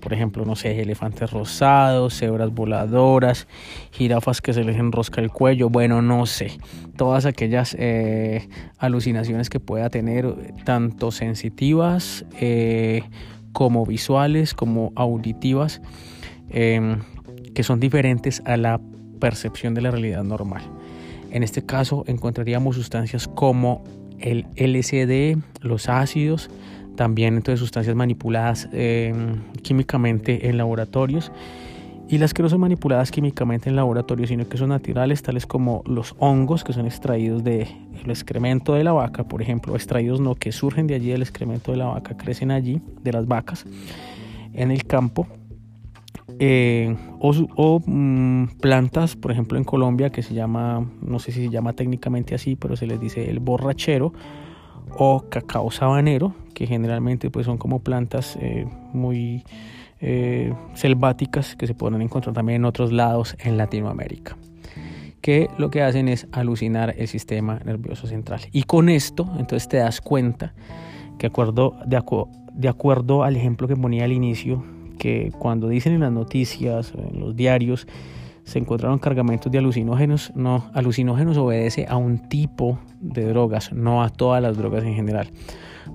Por 0.00 0.12
ejemplo, 0.12 0.44
no 0.44 0.54
sé, 0.54 0.80
elefantes 0.80 1.32
rosados, 1.32 2.14
cebras 2.16 2.54
voladoras, 2.54 3.48
jirafas 3.90 4.40
que 4.40 4.52
se 4.52 4.62
les 4.62 4.76
enrosca 4.76 5.20
el 5.20 5.30
cuello, 5.30 5.68
bueno, 5.68 6.00
no 6.00 6.26
sé, 6.26 6.60
todas 6.94 7.26
aquellas 7.26 7.74
eh, 7.76 8.48
alucinaciones 8.78 9.50
que 9.50 9.58
pueda 9.58 9.90
tener, 9.90 10.32
tanto 10.64 11.10
sensitivas 11.10 12.24
eh, 12.40 13.02
como 13.52 13.84
visuales, 13.86 14.54
como 14.54 14.92
auditivas, 14.96 15.80
em, 16.48 17.00
que 17.54 17.62
son 17.62 17.80
diferentes 17.80 18.42
a 18.44 18.56
la 18.56 18.80
percepción 19.20 19.74
de 19.74 19.82
la 19.82 19.90
realidad 19.90 20.24
normal. 20.24 20.62
En 21.30 21.42
este 21.42 21.64
caso 21.64 22.04
encontraríamos 22.06 22.76
sustancias 22.76 23.28
como 23.28 23.84
el 24.18 24.46
LSD, 24.56 25.38
los 25.60 25.88
ácidos, 25.88 26.50
también 26.96 27.36
entonces 27.36 27.60
sustancias 27.60 27.96
manipuladas 27.96 28.68
em, 28.72 29.40
químicamente 29.62 30.48
en 30.48 30.56
laboratorios 30.58 31.32
y 32.10 32.18
las 32.18 32.34
que 32.34 32.42
no 32.42 32.48
son 32.48 32.60
manipuladas 32.60 33.12
químicamente 33.12 33.70
en 33.70 33.76
laboratorios, 33.76 34.30
sino 34.30 34.48
que 34.48 34.58
son 34.58 34.70
naturales, 34.70 35.22
tales 35.22 35.46
como 35.46 35.84
los 35.86 36.16
hongos 36.18 36.64
que 36.64 36.72
son 36.72 36.84
extraídos 36.84 37.44
del 37.44 37.68
excremento 38.04 38.74
de 38.74 38.82
la 38.82 38.92
vaca, 38.92 39.22
por 39.22 39.40
ejemplo, 39.40 39.76
extraídos 39.76 40.20
no 40.20 40.34
que 40.34 40.50
surgen 40.50 40.88
de 40.88 40.96
allí 40.96 41.10
del 41.10 41.22
excremento 41.22 41.70
de 41.70 41.78
la 41.78 41.86
vaca, 41.86 42.16
crecen 42.16 42.50
allí 42.50 42.82
de 43.00 43.12
las 43.12 43.28
vacas 43.28 43.64
en 44.52 44.72
el 44.72 44.86
campo. 44.86 45.28
Eh, 46.40 46.96
o, 47.20 47.80
mm, 47.86 48.58
plantas, 48.60 49.14
por 49.14 49.30
ejemplo 49.30 49.56
en 49.56 49.62
Colombia, 49.62 50.10
que 50.10 50.24
se 50.24 50.34
llama, 50.34 50.84
no 51.00 51.20
sé 51.20 51.30
si 51.30 51.44
se 51.44 51.50
llama 51.50 51.74
técnicamente 51.74 52.34
así, 52.34 52.56
pero 52.56 52.74
se 52.74 52.88
les 52.88 52.98
dice 52.98 53.30
el 53.30 53.38
borrachero 53.38 54.12
o 54.98 55.26
cacao 55.28 55.70
sabanero, 55.70 56.34
que 56.54 56.66
generalmente 56.66 57.30
pues 57.30 57.46
son 57.46 57.56
como 57.56 57.78
plantas 57.78 58.36
eh, 58.40 58.66
muy 58.92 59.44
eh, 60.00 60.52
selváticas 60.74 61.56
que 61.56 61.66
se 61.66 61.74
pueden 61.74 62.00
encontrar 62.02 62.34
también 62.34 62.56
en 62.56 62.64
otros 62.64 62.92
lados 62.92 63.36
en 63.38 63.56
Latinoamérica 63.56 64.36
que 65.20 65.50
lo 65.58 65.70
que 65.70 65.82
hacen 65.82 66.08
es 66.08 66.26
alucinar 66.32 66.94
el 66.96 67.06
sistema 67.06 67.60
nervioso 67.64 68.06
central. 68.06 68.40
Y 68.52 68.62
con 68.62 68.88
esto, 68.88 69.28
entonces 69.38 69.68
te 69.68 69.76
das 69.76 70.00
cuenta 70.00 70.54
que 71.18 71.26
acuerdo, 71.26 71.76
de, 71.84 72.02
de 72.54 72.68
acuerdo 72.68 73.22
al 73.22 73.36
ejemplo 73.36 73.68
que 73.68 73.76
ponía 73.76 74.04
al 74.04 74.12
inicio, 74.12 74.64
que 74.98 75.32
cuando 75.38 75.68
dicen 75.68 75.92
en 75.92 76.00
las 76.00 76.12
noticias, 76.12 76.92
en 76.96 77.20
los 77.20 77.36
diarios, 77.36 77.86
se 78.44 78.58
encontraron 78.58 78.98
cargamentos 78.98 79.52
de 79.52 79.58
alucinógenos, 79.58 80.32
no, 80.34 80.70
alucinógenos 80.74 81.36
obedece 81.36 81.86
a 81.88 81.96
un 81.96 82.28
tipo 82.28 82.78
de 83.00 83.26
drogas, 83.26 83.72
no 83.72 84.02
a 84.02 84.08
todas 84.08 84.42
las 84.42 84.56
drogas 84.56 84.84
en 84.84 84.94
general. 84.94 85.30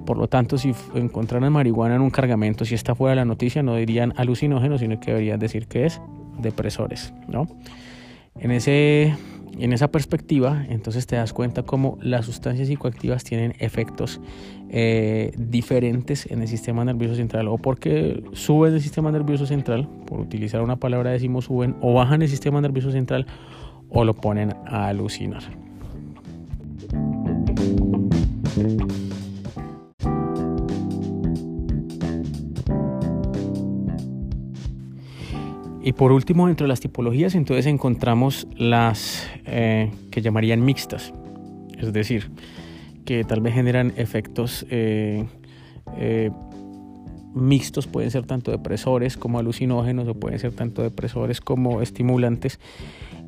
Por 0.06 0.18
lo 0.18 0.28
tanto, 0.28 0.58
si 0.58 0.74
encontraran 0.94 1.52
marihuana 1.52 1.96
en 1.96 2.02
un 2.02 2.10
cargamento, 2.10 2.66
si 2.66 2.76
está 2.76 2.96
fuera 2.96 3.16
la 3.16 3.26
noticia, 3.26 3.64
no 3.64 3.76
dirían 3.76 4.14
alucinógenos, 4.18 4.82
sino 4.82 5.00
que 5.00 5.12
deberían 5.12 5.40
decir 5.40 5.68
que 5.68 5.86
es 5.86 6.02
depresores, 6.40 7.14
¿no? 7.28 7.48
En 8.38 8.52
ese 8.52 9.16
en 9.58 9.72
esa 9.72 9.90
perspectiva, 9.90 10.66
entonces 10.70 11.08
te 11.08 11.16
das 11.16 11.32
cuenta 11.32 11.64
cómo 11.64 11.98
las 12.02 12.26
sustancias 12.26 12.68
psicoactivas 12.68 13.24
tienen 13.24 13.54
efectos 13.60 14.20
eh, 14.70 15.32
diferentes 15.38 16.30
en 16.30 16.42
el 16.42 16.48
sistema 16.48 16.84
nervioso 16.84 17.16
central 17.16 17.48
o 17.48 17.58
porque 17.58 18.22
suben 18.34 18.74
el 18.74 18.82
sistema 18.82 19.12
nervioso 19.12 19.46
central, 19.46 19.88
por 20.06 20.20
utilizar 20.20 20.62
una 20.62 20.76
palabra 20.76 21.12
decimos 21.12 21.46
suben, 21.46 21.76
o 21.82 21.94
bajan 21.94 22.22
el 22.22 22.28
sistema 22.28 22.60
nervioso 22.60 22.92
central 22.92 23.28
o 23.90 24.04
lo 24.04 24.14
ponen 24.14 24.54
a 24.66 24.88
alucinar. 24.88 25.65
Y 35.86 35.94
por 35.94 36.12
último, 36.12 36.48
dentro 36.48 36.64
de 36.66 36.70
las 36.70 36.80
tipologías, 36.80 37.36
entonces 37.36 37.68
encontramos 37.68 38.48
las 38.58 39.30
eh, 39.46 39.92
que 40.10 40.24
llamarían 40.24 40.66
mixtas, 40.66 41.14
es 41.78 41.94
decir, 41.94 42.32
que 43.06 43.24
tal 43.24 43.40
vez 43.40 43.54
generan 43.54 43.94
efectos 43.96 44.66
eh, 44.72 45.28
eh, 45.96 46.32
mixtos, 47.36 47.86
pueden 47.86 48.10
ser 48.10 48.26
tanto 48.26 48.50
depresores 48.50 49.16
como 49.16 49.38
alucinógenos 49.38 50.08
o 50.08 50.16
pueden 50.16 50.40
ser 50.40 50.54
tanto 50.54 50.82
depresores 50.82 51.40
como 51.40 51.84
estimulantes, 51.84 52.60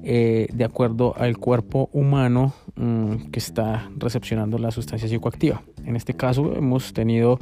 de 0.01 0.63
acuerdo 0.63 1.13
al 1.15 1.37
cuerpo 1.37 1.89
humano 1.91 2.53
mm, 2.75 3.29
que 3.29 3.37
está 3.37 3.87
recepcionando 3.97 4.57
la 4.57 4.71
sustancia 4.71 5.07
psicoactiva. 5.07 5.61
En 5.85 5.95
este 5.95 6.15
caso 6.15 6.55
hemos 6.55 6.93
tenido 6.93 7.39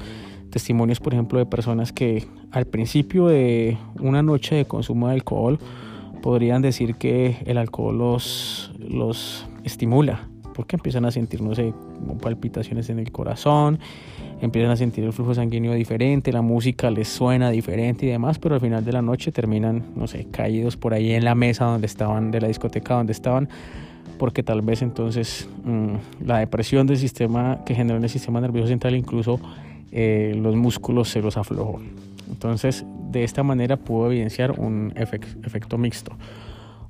testimonios, 0.50 1.00
por 1.00 1.13
ejemplo, 1.13 1.38
de 1.39 1.45
personas 1.45 1.91
que 1.91 2.27
al 2.55 2.65
principio 2.65 3.27
de 3.27 3.77
una 4.00 4.24
noche 4.24 4.55
de 4.55 4.63
consumo 4.63 5.09
de 5.09 5.15
alcohol 5.15 5.59
podrían 6.21 6.62
decir 6.62 6.95
que 6.95 7.35
el 7.45 7.57
alcohol 7.57 7.97
los, 7.97 8.71
los 8.79 9.45
estimula, 9.65 10.29
porque 10.53 10.77
empiezan 10.77 11.03
a 11.03 11.12
sentir, 11.12 11.41
no 11.41 11.53
sé, 11.53 11.74
palpitaciones 12.21 12.89
en 12.89 13.00
el 13.00 13.12
corazón, 13.12 13.77
empiezan 14.39 14.71
a 14.71 14.77
sentir 14.77 15.03
el 15.03 15.12
flujo 15.12 15.35
sanguíneo 15.35 15.74
diferente, 15.74 16.31
la 16.31 16.41
música 16.41 16.89
les 16.89 17.09
suena 17.09 17.50
diferente 17.50 18.05
y 18.05 18.09
demás, 18.09 18.39
pero 18.39 18.55
al 18.55 18.62
final 18.62 18.85
de 18.85 18.93
la 18.93 19.01
noche 19.01 19.33
terminan, 19.33 19.83
no 19.93 20.07
sé, 20.07 20.25
caídos 20.31 20.77
por 20.77 20.93
ahí 20.93 21.12
en 21.12 21.25
la 21.25 21.35
mesa 21.35 21.65
donde 21.65 21.88
estaban, 21.88 22.31
de 22.31 22.39
la 22.39 22.47
discoteca 22.47 22.93
donde 22.93 23.12
estaban, 23.12 23.50
porque 24.17 24.43
tal 24.43 24.62
vez 24.62 24.81
entonces 24.81 25.50
mm, 25.65 26.25
la 26.25 26.39
depresión 26.39 26.88
del 26.88 26.97
sistema 26.97 27.65
que 27.65 27.75
generó 27.75 27.97
en 27.97 28.03
el 28.05 28.09
sistema 28.09 28.39
nervioso 28.39 28.69
central 28.69 28.95
incluso 28.95 29.41
eh, 29.91 30.33
los 30.41 30.55
músculos 30.55 31.09
se 31.09 31.21
los 31.21 31.35
aflojó. 31.35 31.81
Entonces, 32.29 32.86
de 33.12 33.24
esta 33.24 33.44
manera 33.44 33.77
pudo 33.77 34.08
evidenciar 34.08 34.60
un 34.60 34.94
efecto 34.96 35.77
mixto. 35.77 36.15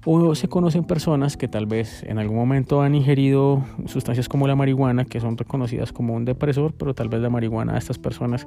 O 0.08 0.36
se 0.36 0.48
conocen 0.48 0.84
personas 0.84 1.36
que 1.36 1.48
tal 1.48 1.66
vez 1.66 2.04
en 2.04 2.20
algún 2.20 2.38
momento 2.38 2.84
han 2.84 2.94
ingerido 2.94 3.64
sustancias 3.88 4.30
como 4.30 4.48
la 4.48 4.56
marihuana, 4.56 5.06
que 5.06 5.20
son 5.20 5.36
reconocidas 5.36 5.92
como 5.92 6.14
un 6.14 6.26
depresor, 6.26 6.74
pero 6.74 6.94
tal 6.94 7.10
vez 7.10 7.22
la 7.22 7.32
marihuana 7.32 7.74
a 7.74 7.78
estas 7.80 7.98
personas, 7.98 8.46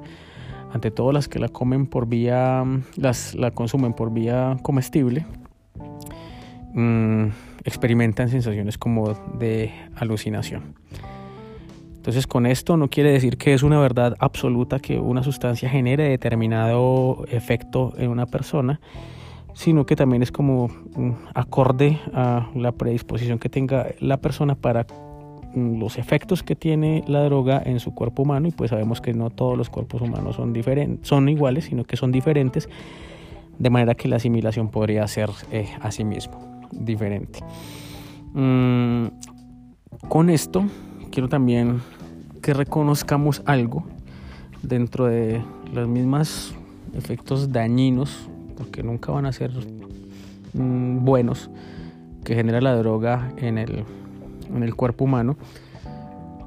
ante 0.73 0.89
todo 0.89 1.11
las 1.11 1.27
que 1.27 1.37
la 1.37 1.49
comen 1.49 1.85
por 1.85 2.07
vía, 2.07 2.63
las 2.95 3.35
la 3.35 3.51
consumen 3.51 3.91
por 3.91 4.13
vía 4.13 4.55
comestible, 4.61 5.25
mm, 6.73 7.25
experimentan 7.65 8.29
sensaciones 8.29 8.77
como 8.77 9.13
de 9.37 9.73
alucinación. 9.97 10.75
Entonces 11.99 12.27
con 12.27 12.45
esto 12.45 12.77
no 12.77 12.89
quiere 12.89 13.11
decir 13.11 13.37
que 13.37 13.53
es 13.53 13.61
una 13.61 13.77
verdad 13.77 14.15
absoluta 14.19 14.79
que 14.79 14.97
una 14.97 15.21
sustancia 15.21 15.69
genere 15.69 16.07
determinado 16.07 17.25
efecto 17.29 17.93
en 17.97 18.09
una 18.09 18.25
persona, 18.25 18.79
sino 19.53 19.85
que 19.85 19.97
también 19.97 20.23
es 20.23 20.31
como 20.31 20.69
acorde 21.33 21.99
a 22.13 22.47
la 22.55 22.71
predisposición 22.71 23.37
que 23.37 23.49
tenga 23.49 23.87
la 23.99 24.15
persona 24.15 24.55
para 24.55 24.87
mm, 25.53 25.77
los 25.77 25.97
efectos 25.97 26.41
que 26.41 26.55
tiene 26.55 27.03
la 27.05 27.21
droga 27.25 27.61
en 27.65 27.81
su 27.81 27.93
cuerpo 27.93 28.23
humano 28.23 28.47
y 28.47 28.51
pues 28.51 28.69
sabemos 28.69 29.01
que 29.01 29.13
no 29.13 29.29
todos 29.29 29.57
los 29.57 29.69
cuerpos 29.69 30.01
humanos 30.01 30.37
son 30.37 30.53
diferentes, 30.53 31.05
son 31.05 31.27
iguales, 31.27 31.65
sino 31.65 31.83
que 31.83 31.97
son 31.97 32.13
diferentes, 32.13 32.69
de 33.57 33.69
manera 33.69 33.93
que 33.93 34.07
la 34.07 34.15
asimilación 34.15 34.69
podría 34.69 35.05
ser 35.09 35.29
eh, 35.51 35.67
a 35.81 35.91
sí 35.91 36.05
mismo 36.05 36.39
diferente. 36.71 37.39
Mm, 38.33 39.07
con 40.07 40.29
esto 40.29 40.63
quiero 41.11 41.29
también 41.29 41.81
que 42.41 42.53
reconozcamos 42.53 43.41
algo 43.45 43.83
dentro 44.61 45.05
de 45.05 45.41
los 45.73 45.87
mismos 45.87 46.53
efectos 46.95 47.51
dañinos, 47.51 48.29
porque 48.57 48.83
nunca 48.83 49.11
van 49.11 49.25
a 49.25 49.31
ser 49.31 49.51
mm, 50.53 51.03
buenos, 51.03 51.49
que 52.23 52.35
genera 52.35 52.61
la 52.61 52.75
droga 52.75 53.31
en 53.37 53.57
el, 53.57 53.83
en 54.53 54.63
el 54.63 54.75
cuerpo 54.75 55.05
humano. 55.05 55.37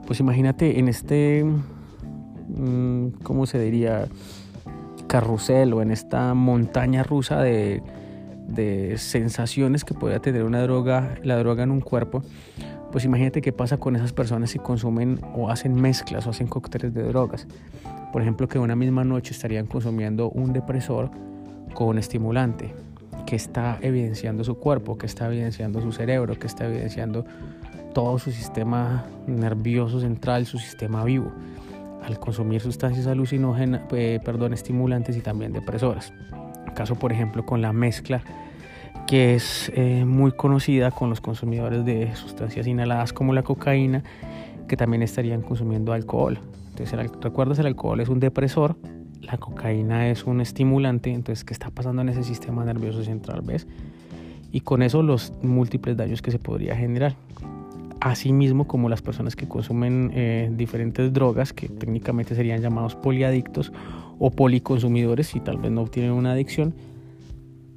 Pues 0.07 0.21
imagínate 0.21 0.78
en 0.78 0.88
este, 0.88 1.45
mm, 1.45 3.09
¿cómo 3.23 3.47
se 3.47 3.59
diría? 3.59 4.09
Carrusel 5.07 5.75
o 5.75 5.83
en 5.83 5.90
esta 5.90 6.33
montaña 6.33 7.02
rusa 7.02 7.40
de, 7.42 7.83
de 8.49 8.97
sensaciones 8.97 9.85
que 9.85 9.92
pueda 9.92 10.21
tener 10.21 10.45
una 10.45 10.62
droga, 10.62 11.16
la 11.23 11.37
droga 11.37 11.64
en 11.64 11.71
un 11.71 11.81
cuerpo 11.81 12.23
pues 12.92 13.04
imagínate 13.06 13.40
qué 13.40 13.52
pasa 13.52 13.78
con 13.78 13.96
esas 13.96 14.12
personas 14.12 14.52
que 14.52 14.58
consumen 14.58 15.18
o 15.34 15.49
hacen 15.49 15.75
mezclas 15.75 16.26
o 16.26 16.30
hacen 16.30 16.46
cócteles 16.46 16.92
de 16.92 17.02
drogas. 17.02 17.46
Por 18.12 18.20
ejemplo, 18.20 18.46
que 18.46 18.58
una 18.58 18.76
misma 18.76 19.02
noche 19.02 19.32
estarían 19.32 19.66
consumiendo 19.66 20.28
un 20.30 20.52
depresor 20.52 21.11
con 21.75 21.88
un 21.88 21.99
estimulante 21.99 22.75
que 23.25 23.37
está 23.37 23.78
evidenciando 23.80 24.44
su 24.44 24.56
cuerpo, 24.56 24.99
que 24.99 25.06
está 25.06 25.26
evidenciando 25.26 25.80
su 25.80 25.90
cerebro, 25.90 26.38
que 26.38 26.46
está 26.46 26.66
evidenciando 26.66 27.25
todo 27.94 28.18
su 28.18 28.30
sistema 28.30 29.06
nervioso 29.26 30.00
central, 30.00 30.44
su 30.44 30.58
sistema 30.58 31.02
vivo, 31.04 31.32
al 32.04 32.18
consumir 32.18 32.61
sustancias 32.61 33.06
alucinógenas, 33.06 33.82
eh, 33.92 34.20
perdón, 34.22 34.52
estimulantes 34.52 35.16
y 35.16 35.20
también 35.20 35.52
depresoras. 35.52 36.12
Caso, 36.75 36.96
por 36.96 37.12
ejemplo, 37.12 37.46
con 37.46 37.62
la 37.62 37.72
mezcla 37.72 38.22
que 39.06 39.35
es 39.35 39.71
eh, 39.75 40.04
muy 40.04 40.32
conocida 40.32 40.90
con 40.90 41.11
los 41.11 41.21
consumidores 41.21 41.85
de 41.85 42.14
sustancias 42.16 42.66
inhaladas 42.66 43.12
como 43.12 43.32
la 43.32 43.42
cocaína 43.42 44.02
que 44.68 44.76
también 44.76 45.02
estarían 45.02 45.42
consumiendo 45.42 45.92
alcohol. 45.92 46.38
Entonces, 46.71 46.99
recuerdas, 47.21 47.59
el 47.59 47.66
alcohol 47.66 48.00
es 48.00 48.09
un 48.09 48.21
depresor, 48.21 48.76
la 49.21 49.37
cocaína 49.37 50.09
es 50.09 50.25
un 50.25 50.40
estimulante, 50.40 51.11
entonces, 51.11 51.44
¿qué 51.44 51.52
está 51.52 51.71
pasando 51.71 52.02
en 52.02 52.09
ese 52.09 52.23
sistema 52.25 52.64
nervioso 52.64 53.04
central? 53.04 53.42
¿Ves? 53.42 53.66
Y 54.50 54.61
con 54.61 54.82
eso 54.82 55.02
los 55.02 55.32
múltiples 55.42 55.97
daños 55.97 56.23
que 56.23 56.30
se 56.30 56.38
podría 56.38 56.76
generar. 56.76 57.14
Asimismo, 58.00 58.66
como 58.66 58.88
las 58.88 59.00
personas 59.00 59.37
que 59.37 59.47
consumen 59.47 60.11
eh, 60.14 60.50
diferentes 60.52 61.12
drogas, 61.12 61.52
que 61.52 61.68
técnicamente 61.68 62.35
serían 62.35 62.61
llamados 62.61 62.97
poliadictos 62.97 63.73
o 64.18 64.30
policonsumidores, 64.30 65.28
si 65.28 65.40
tal 65.40 65.59
vez 65.59 65.71
no 65.71 65.87
tienen 65.87 66.12
una 66.12 66.32
adicción, 66.32 66.75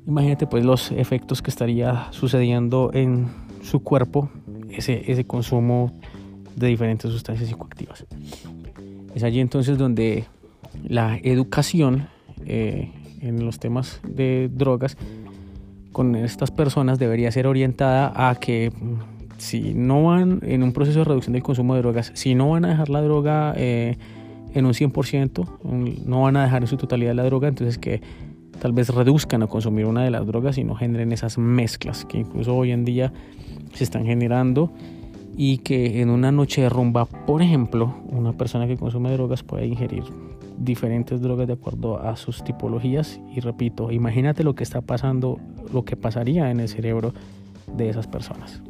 imagínate 0.08 0.48
pues 0.48 0.66
los 0.66 0.92
efectos 0.92 1.42
que 1.42 1.50
estaría 1.50 2.08
sucediendo 2.12 2.92
en 2.94 3.28
su 3.64 3.82
cuerpo 3.82 4.30
ese, 4.70 5.12
ese 5.12 5.26
consumo 5.26 5.92
de 6.56 6.68
diferentes 6.68 7.12
sustancias 7.12 7.50
psicoactivas. 7.50 8.06
Es 9.14 9.24
allí 9.24 9.40
entonces 9.40 9.78
donde 9.78 10.26
la 10.88 11.18
educación 11.24 12.08
eh, 12.46 12.92
en 13.22 13.46
los 13.46 13.60
temas 13.60 14.00
de 14.08 14.50
drogas 14.54 14.98
con 15.92 16.16
estas 16.16 16.52
personas 16.52 17.00
debería 17.00 17.32
ser 17.32 17.48
orientada 17.48 18.12
a 18.30 18.36
que 18.36 18.72
si 19.38 19.74
no 19.74 20.04
van 20.04 20.42
en 20.44 20.64
un 20.64 20.74
proceso 20.74 21.00
de 21.00 21.06
reducción 21.06 21.34
del 21.34 21.44
consumo 21.44 21.76
de 21.76 21.82
drogas, 21.82 22.12
si 22.16 22.36
no 22.36 22.50
van 22.50 22.66
a 22.66 22.70
dejar 22.70 22.90
la 22.90 23.02
droga 23.02 23.54
eh, 23.56 23.98
en 24.54 24.66
un 24.66 24.74
100%, 24.74 26.06
no 26.06 26.22
van 26.22 26.38
a 26.38 26.44
dejar 26.44 26.64
en 26.64 26.68
su 26.68 26.78
totalidad 26.78 27.14
la 27.14 27.24
droga, 27.24 27.48
entonces 27.48 27.78
que 27.78 28.02
tal 28.62 28.74
vez 28.74 28.90
reduzcan 28.90 29.44
a 29.44 29.48
consumir 29.48 29.86
una 29.86 30.04
de 30.04 30.12
las 30.12 30.26
drogas 30.26 30.58
y 30.58 30.64
no 30.64 30.76
generen 30.76 31.12
esas 31.12 31.38
mezclas 31.38 32.06
que 32.06 32.20
incluso 32.20 32.56
hoy 32.56 32.72
en 32.72 32.86
día 32.86 33.14
se 33.74 33.84
están 33.84 34.06
generando 34.06 34.72
y 35.38 35.58
que 35.60 36.02
en 36.02 36.10
una 36.10 36.32
noche 36.32 36.62
de 36.62 36.70
rumba, 36.70 37.06
por 37.06 37.42
ejemplo, 37.42 37.96
una 38.08 38.34
persona 38.34 38.68
que 38.68 38.78
consume 38.78 39.12
drogas 39.12 39.44
puede 39.44 39.68
ingerir 39.68 40.04
diferentes 40.58 41.22
drogas 41.22 41.48
de 41.48 41.54
acuerdo 41.54 42.00
a 42.00 42.16
sus 42.16 42.44
tipologías 42.44 43.20
y 43.36 43.42
repito, 43.42 43.92
imagínate 43.92 44.44
lo 44.44 44.56
que 44.56 44.64
está 44.64 44.82
pasando, 44.82 45.40
lo 45.74 45.84
que 45.84 45.98
pasaría 45.98 46.50
en 46.52 46.60
el 46.60 46.70
cerebro 46.70 47.14
de 47.76 47.90
esas 47.90 48.08
personas. 48.08 48.62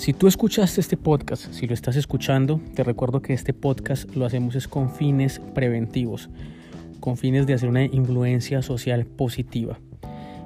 Si 0.00 0.14
tú 0.14 0.28
escuchaste 0.28 0.80
este 0.80 0.96
podcast, 0.96 1.52
si 1.52 1.66
lo 1.66 1.74
estás 1.74 1.94
escuchando, 1.94 2.58
te 2.74 2.82
recuerdo 2.82 3.20
que 3.20 3.34
este 3.34 3.52
podcast 3.52 4.16
lo 4.16 4.24
hacemos 4.24 4.54
es 4.54 4.66
con 4.66 4.88
fines 4.88 5.42
preventivos, 5.54 6.30
con 7.00 7.18
fines 7.18 7.46
de 7.46 7.52
hacer 7.52 7.68
una 7.68 7.84
influencia 7.84 8.62
social 8.62 9.04
positiva. 9.04 9.78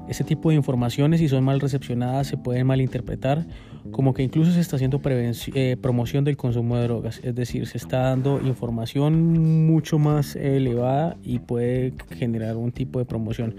Este 0.09 0.25
tipo 0.25 0.51
de 0.51 0.57
informaciones, 0.57 1.21
si 1.21 1.29
son 1.29 1.45
mal 1.45 1.61
recepcionadas, 1.61 2.27
se 2.27 2.37
pueden 2.37 2.67
malinterpretar 2.67 3.47
como 3.93 4.13
que 4.13 4.25
incluso 4.25 4.51
se 4.51 4.59
está 4.59 4.75
haciendo 4.75 5.01
eh, 5.05 5.77
promoción 5.81 6.25
del 6.25 6.37
consumo 6.37 6.77
de 6.77 6.83
drogas. 6.83 7.21
Es 7.23 7.37
decir, 7.37 7.69
se 7.69 7.79
está 7.79 7.99
dando 7.99 8.41
información 8.41 9.69
mucho 9.69 10.01
más 10.01 10.35
elevada 10.35 11.17
y 11.23 11.39
puede 11.39 11.95
generar 12.11 12.57
un 12.57 12.73
tipo 12.73 12.99
de 12.99 13.05
promoción. 13.05 13.55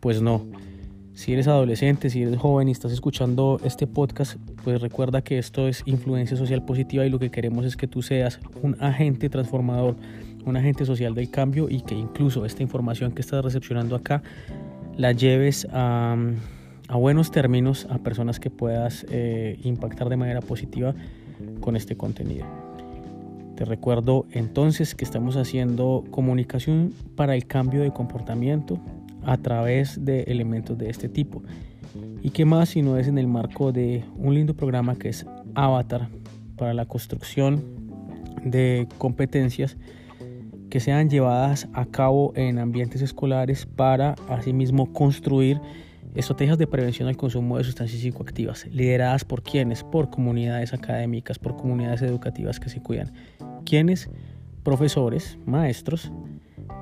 Pues 0.00 0.22
no. 0.22 0.46
Si 1.14 1.32
eres 1.32 1.46
adolescente, 1.46 2.10
si 2.10 2.22
eres 2.22 2.36
joven 2.38 2.68
y 2.68 2.72
estás 2.72 2.90
escuchando 2.90 3.60
este 3.62 3.86
podcast, 3.86 4.36
pues 4.64 4.80
recuerda 4.80 5.22
que 5.22 5.38
esto 5.38 5.68
es 5.68 5.84
influencia 5.86 6.36
social 6.36 6.64
positiva 6.64 7.06
y 7.06 7.08
lo 7.08 7.20
que 7.20 7.30
queremos 7.30 7.64
es 7.64 7.76
que 7.76 7.86
tú 7.86 8.02
seas 8.02 8.40
un 8.62 8.76
agente 8.80 9.28
transformador, 9.30 9.94
un 10.44 10.56
agente 10.56 10.84
social 10.84 11.14
del 11.14 11.30
cambio 11.30 11.68
y 11.70 11.82
que 11.82 11.94
incluso 11.94 12.44
esta 12.44 12.64
información 12.64 13.12
que 13.12 13.20
estás 13.20 13.44
recepcionando 13.44 13.94
acá 13.94 14.24
la 14.96 15.12
lleves 15.12 15.68
a, 15.72 16.16
buenos 16.92 17.30
términos 17.30 17.86
a 17.90 17.98
personas 17.98 18.40
que 18.40 18.50
puedas 18.50 19.06
eh, 19.08 19.60
impactar 19.62 20.08
de 20.08 20.16
manera 20.16 20.40
positiva 20.40 20.96
con 21.60 21.76
este 21.76 21.96
contenido. 21.96 22.44
Te 23.54 23.64
recuerdo 23.64 24.26
entonces 24.32 24.96
que 24.96 25.04
estamos 25.04 25.36
haciendo 25.36 26.02
comunicación 26.10 26.92
para 27.14 27.36
el 27.36 27.46
cambio 27.46 27.82
de 27.82 27.92
comportamiento, 27.92 28.80
a 29.24 29.36
través 29.36 30.04
de 30.04 30.22
elementos 30.22 30.76
de 30.78 30.90
este 30.90 31.08
tipo. 31.08 31.42
¿Y 32.22 32.30
qué 32.30 32.44
más 32.44 32.70
si 32.70 32.82
no 32.82 32.96
es 32.96 33.08
en 33.08 33.18
el 33.18 33.26
marco 33.26 33.72
de 33.72 34.04
un 34.16 34.34
lindo 34.34 34.54
programa 34.54 34.96
que 34.96 35.10
es 35.10 35.26
Avatar 35.54 36.08
para 36.56 36.74
la 36.74 36.86
construcción 36.86 37.62
de 38.44 38.88
competencias 38.98 39.76
que 40.70 40.80
sean 40.80 41.08
llevadas 41.08 41.68
a 41.72 41.86
cabo 41.86 42.32
en 42.34 42.58
ambientes 42.58 43.02
escolares 43.02 43.66
para 43.66 44.16
asimismo 44.28 44.92
construir 44.92 45.60
estrategias 46.14 46.58
de 46.58 46.66
prevención 46.66 47.08
al 47.08 47.16
consumo 47.16 47.58
de 47.58 47.64
sustancias 47.64 48.00
psicoactivas, 48.00 48.66
lideradas 48.66 49.24
por 49.24 49.42
quienes, 49.42 49.84
por 49.84 50.10
comunidades 50.10 50.72
académicas, 50.72 51.38
por 51.38 51.56
comunidades 51.56 52.02
educativas 52.02 52.60
que 52.60 52.70
se 52.70 52.80
cuidan. 52.80 53.12
¿Quiénes? 53.64 54.10
Profesores, 54.62 55.38
maestros, 55.44 56.10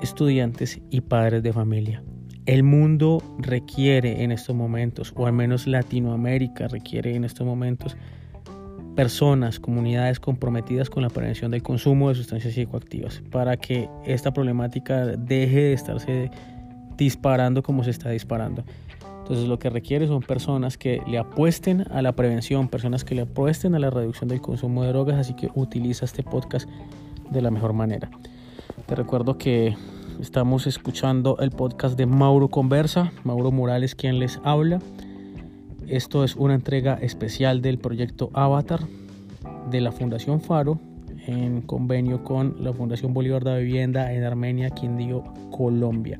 estudiantes 0.01 0.81
y 0.89 1.01
padres 1.01 1.43
de 1.43 1.53
familia. 1.53 2.03
El 2.45 2.63
mundo 2.63 3.23
requiere 3.37 4.23
en 4.23 4.31
estos 4.31 4.53
momentos, 4.53 5.13
o 5.15 5.27
al 5.27 5.33
menos 5.33 5.65
Latinoamérica 5.65 6.67
requiere 6.67 7.15
en 7.15 7.23
estos 7.23 7.47
momentos, 7.47 7.95
personas, 8.95 9.59
comunidades 9.59 10.19
comprometidas 10.19 10.89
con 10.89 11.03
la 11.03 11.09
prevención 11.09 11.51
del 11.51 11.63
consumo 11.63 12.09
de 12.09 12.15
sustancias 12.15 12.53
psicoactivas 12.53 13.21
para 13.31 13.57
que 13.57 13.89
esta 14.05 14.33
problemática 14.33 15.05
deje 15.05 15.61
de 15.61 15.73
estarse 15.73 16.31
disparando 16.97 17.63
como 17.63 17.83
se 17.83 17.91
está 17.91 18.09
disparando. 18.09 18.63
Entonces 19.19 19.47
lo 19.47 19.57
que 19.57 19.69
requiere 19.69 20.05
son 20.05 20.21
personas 20.21 20.77
que 20.77 21.01
le 21.07 21.17
apuesten 21.17 21.85
a 21.91 22.01
la 22.01 22.11
prevención, 22.11 22.67
personas 22.67 23.05
que 23.05 23.15
le 23.15 23.21
apuesten 23.21 23.73
a 23.73 23.79
la 23.79 23.89
reducción 23.89 24.27
del 24.27 24.41
consumo 24.41 24.83
de 24.83 24.89
drogas, 24.89 25.17
así 25.17 25.33
que 25.33 25.49
utiliza 25.55 26.03
este 26.03 26.23
podcast 26.23 26.69
de 27.31 27.41
la 27.41 27.49
mejor 27.49 27.71
manera. 27.71 28.11
Te 28.85 28.95
recuerdo 28.95 29.37
que 29.37 29.75
Estamos 30.19 30.67
escuchando 30.67 31.37
el 31.39 31.51
podcast 31.51 31.97
de 31.97 32.05
Mauro 32.05 32.47
Conversa, 32.47 33.11
Mauro 33.23 33.51
Morales 33.51 33.95
quien 33.95 34.19
les 34.19 34.39
habla. 34.43 34.79
Esto 35.87 36.23
es 36.23 36.35
una 36.35 36.53
entrega 36.53 36.95
especial 36.95 37.61
del 37.61 37.77
proyecto 37.77 38.29
Avatar 38.33 38.81
de 39.69 39.81
la 39.81 39.91
Fundación 39.91 40.41
Faro 40.41 40.79
en 41.27 41.61
convenio 41.61 42.23
con 42.23 42.55
la 42.63 42.73
Fundación 42.73 43.13
Bolívar 43.13 43.43
de 43.43 43.63
Vivienda 43.63 44.13
en 44.13 44.23
Armenia, 44.23 44.69
Quindío, 44.69 45.23
Colombia. 45.51 46.19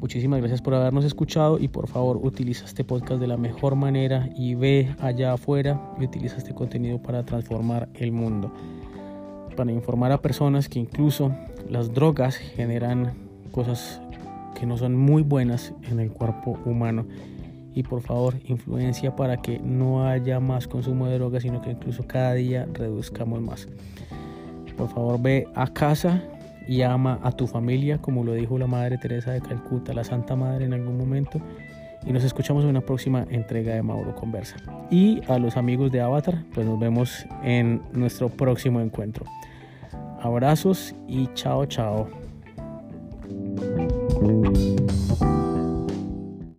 Muchísimas 0.00 0.40
gracias 0.40 0.62
por 0.62 0.74
habernos 0.74 1.04
escuchado 1.04 1.58
y 1.58 1.68
por 1.68 1.88
favor 1.88 2.18
utiliza 2.22 2.64
este 2.64 2.84
podcast 2.84 3.20
de 3.20 3.26
la 3.26 3.36
mejor 3.36 3.76
manera 3.76 4.28
y 4.36 4.54
ve 4.54 4.94
allá 5.00 5.32
afuera 5.32 5.80
y 5.98 6.04
utiliza 6.04 6.36
este 6.36 6.54
contenido 6.54 6.98
para 7.02 7.24
transformar 7.24 7.88
el 7.94 8.12
mundo. 8.12 8.52
Para 9.56 9.72
informar 9.72 10.12
a 10.12 10.20
personas 10.20 10.68
que 10.68 10.78
incluso 10.78 11.32
las 11.68 11.92
drogas 11.92 12.36
generan 12.36 13.14
cosas 13.52 14.00
que 14.58 14.66
no 14.66 14.76
son 14.76 14.96
muy 14.96 15.22
buenas 15.22 15.72
en 15.90 16.00
el 16.00 16.10
cuerpo 16.10 16.58
humano. 16.64 17.06
Y 17.74 17.82
por 17.82 18.00
favor 18.00 18.36
influencia 18.46 19.14
para 19.14 19.36
que 19.36 19.58
no 19.58 20.06
haya 20.06 20.40
más 20.40 20.66
consumo 20.66 21.06
de 21.06 21.18
drogas 21.18 21.42
sino 21.42 21.60
que 21.60 21.70
incluso 21.70 22.06
cada 22.06 22.34
día 22.34 22.66
reduzcamos 22.72 23.40
más. 23.42 23.68
Por 24.76 24.88
favor 24.88 25.20
ve 25.20 25.46
a 25.54 25.66
casa 25.66 26.22
y 26.66 26.82
ama 26.82 27.20
a 27.22 27.32
tu 27.32 27.46
familia 27.46 27.98
como 27.98 28.24
lo 28.24 28.32
dijo 28.32 28.58
la 28.58 28.66
madre 28.66 28.98
Teresa 28.98 29.32
de 29.32 29.40
Calcuta 29.40 29.92
la 29.92 30.04
Santa 30.04 30.36
Madre 30.36 30.64
en 30.64 30.72
algún 30.72 30.96
momento. 30.96 31.40
Y 32.06 32.12
nos 32.12 32.24
escuchamos 32.24 32.62
en 32.62 32.70
una 32.70 32.82
próxima 32.82 33.26
entrega 33.30 33.74
de 33.74 33.82
Mauro 33.82 34.14
Conversa. 34.14 34.56
Y 34.90 35.20
a 35.28 35.38
los 35.38 35.56
amigos 35.56 35.90
de 35.92 36.00
Avatar 36.00 36.44
pues 36.54 36.66
nos 36.66 36.78
vemos 36.78 37.26
en 37.42 37.82
nuestro 37.92 38.28
próximo 38.28 38.80
encuentro 38.80 39.26
Abrazos 40.26 40.92
y 41.06 41.28
chao, 41.34 41.66
chao. 41.66 42.08